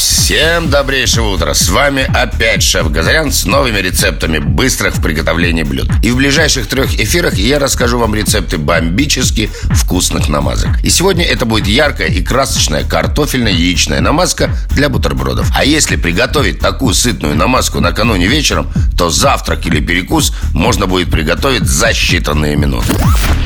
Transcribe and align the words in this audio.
Всем 0.00 0.70
добрейшего 0.70 1.28
утра! 1.28 1.52
С 1.52 1.68
вами 1.68 2.10
опять 2.14 2.62
шеф 2.62 2.90
Газарян 2.90 3.30
с 3.30 3.44
новыми 3.44 3.80
рецептами 3.80 4.38
быстрых 4.38 4.96
в 4.96 5.02
приготовлении 5.02 5.62
блюд. 5.62 5.90
И 6.02 6.10
в 6.10 6.16
ближайших 6.16 6.68
трех 6.68 6.98
эфирах 6.98 7.34
я 7.34 7.58
расскажу 7.58 7.98
вам 7.98 8.14
рецепты 8.14 8.56
бомбически 8.56 9.50
вкусных 9.72 10.30
намазок. 10.30 10.70
И 10.82 10.88
сегодня 10.88 11.24
это 11.26 11.44
будет 11.44 11.66
яркая 11.66 12.08
и 12.08 12.22
красочная 12.22 12.82
картофельная 12.82 13.52
яичная 13.52 14.00
намазка 14.00 14.56
для 14.70 14.88
бутербродов. 14.88 15.52
А 15.54 15.66
если 15.66 15.96
приготовить 15.96 16.60
такую 16.60 16.94
сытную 16.94 17.34
намазку 17.34 17.80
накануне 17.80 18.26
вечером, 18.26 18.72
то 18.96 19.10
завтрак 19.10 19.66
или 19.66 19.80
перекус 19.80 20.32
можно 20.54 20.86
будет 20.86 21.10
приготовить 21.10 21.66
за 21.66 21.90
считанные 21.90 22.56
минуты. 22.56 22.94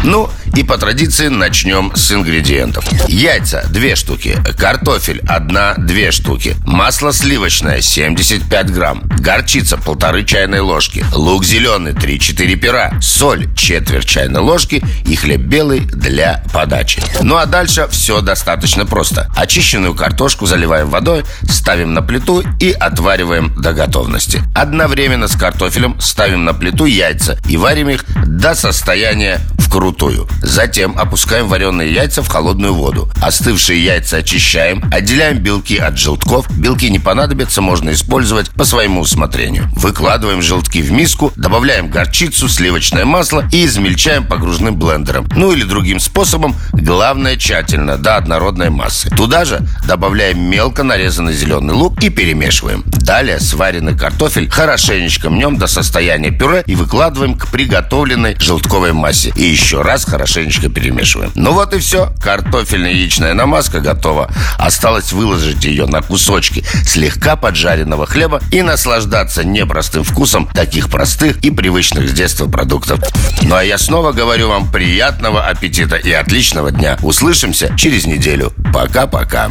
Ну, 0.05 0.31
и 0.55 0.63
по 0.63 0.77
традиции 0.77 1.29
начнем 1.29 1.93
с 1.97 2.13
ингредиентов. 2.13 2.85
Яйца 3.09 3.65
2 3.71 3.97
штуки, 3.97 4.37
картофель 4.59 5.21
1-2 5.21 6.11
штуки, 6.13 6.44
масло 6.65 7.13
сливочное 7.13 7.81
75 7.81 8.71
грамм, 8.71 9.03
горчица 9.19 9.77
полторы 9.77 10.25
чайной 10.25 10.61
ложки, 10.61 11.05
лук 11.13 11.45
зеленый 11.45 11.93
3-4 11.93 12.57
пера, 12.57 12.93
соль 13.01 13.53
четверть 13.55 14.07
чайной 14.07 14.41
ложки 14.41 14.85
и 15.07 15.17
хлеб 15.17 15.41
белый 15.41 15.81
для 15.81 16.43
подачи. 16.53 17.03
Ну 17.23 17.37
а 17.37 17.47
дальше 17.47 17.89
все 17.91 18.21
достаточно 18.21 18.85
просто. 18.87 19.31
Очищенную 19.37 19.95
картошку 19.95 20.47
заливаем 20.47 20.91
водой, 20.91 21.25
ставим 21.49 21.95
на 21.95 22.03
плиту 22.03 22.43
и 22.61 22.73
отвариваем 22.73 23.55
до 23.61 23.73
готовности. 23.73 24.43
Одновременно 24.55 25.29
с 25.29 25.37
картофелем 25.37 26.01
ставим 26.01 26.45
на 26.45 26.53
плиту 26.53 26.85
яйца 26.85 27.39
и 27.49 27.57
варим 27.57 27.89
их 27.89 28.05
до 28.27 28.55
состояния 28.55 29.41
вкрутую. 29.59 30.29
Затем 30.43 30.97
опускаем 30.99 31.49
вареные 31.49 31.93
яйца 31.93 32.23
в 32.23 32.29
холодную 32.29 32.75
воду. 32.75 33.11
Остывшие 33.21 33.83
яйца 33.83 34.19
очищаем, 34.19 34.85
отделяем 34.93 35.39
белки 35.39 35.79
от 35.79 35.99
желтков. 35.99 36.34
Белки 36.57 36.91
не 36.91 36.99
понадобятся, 36.99 37.61
можно 37.61 37.93
использовать 37.93 38.51
по 38.51 38.65
своему 38.65 39.01
усмотрению. 39.01 39.71
Выкладываем 39.77 40.43
желтки 40.43 40.83
в 40.83 40.91
миску, 40.91 41.33
добавляем 41.37 41.91
горчицу, 41.91 42.49
сливочное 42.49 43.05
масло 43.05 43.49
и 43.53 43.67
измельчаем 43.67 44.27
погружным 44.27 44.77
блендером. 44.77 45.29
Ну 45.37 45.53
или 45.53 45.65
другим 45.65 46.01
способом, 46.01 46.57
главное 46.73 47.37
тщательно, 47.37 47.97
до 47.97 48.17
однородной 48.17 48.71
массы. 48.71 49.11
Туда 49.11 49.45
же 49.45 49.61
добавляем 49.87 50.41
мелко 50.41 50.83
нарезанный 50.83 51.35
зеленый 51.35 51.75
лук 51.75 52.03
и 52.03 52.11
перемешиваем. 52.11 52.85
Далее 53.05 53.39
сваренный 53.39 53.95
картофель 53.95 54.49
хорошенечко 54.49 55.29
мнем 55.29 55.59
до 55.59 55.67
состояния 55.67 56.31
пюре 56.31 56.65
и 56.67 56.75
выкладываем 56.75 57.37
к 57.37 57.49
приготовленной 57.49 58.35
желтковой 58.41 58.95
массе. 58.95 59.31
И 59.37 59.45
еще 59.45 59.83
раз 59.83 60.07
хорошенечко 60.07 60.71
перемешиваем. 60.71 61.31
Ну 61.35 61.53
вот 61.53 61.75
и 61.75 61.79
все. 61.81 62.15
Картофельная 62.23 62.93
яичная 62.93 63.35
намазка 63.35 63.81
готова. 63.81 64.31
Осталось 64.57 65.13
выложить 65.13 65.63
ее 65.65 65.85
на 65.85 66.01
кусочки 66.01 66.65
слегка 66.87 67.37
поджаренного 67.37 68.07
хлеба 68.07 68.41
и 68.51 68.63
наслаждаться 68.63 69.45
непростым 69.45 70.03
вкусом 70.03 70.49
таких 70.55 70.89
простых 70.89 71.45
и 71.45 71.51
привычных 71.51 72.09
с 72.09 72.13
детства 72.13 72.49
продуктов. 72.49 73.01
Ну 73.43 73.55
а 73.55 73.63
я 73.63 73.77
снова 73.77 74.13
говорю 74.13 74.49
вам 74.49 74.73
приятного 74.73 75.47
аппетита 75.47 75.97
и 75.97 76.11
отличного 76.11 76.71
дня. 76.71 76.97
Услышимся 77.03 77.71
через 77.77 78.07
неделю. 78.07 78.55
Пока-пока. 78.73 79.51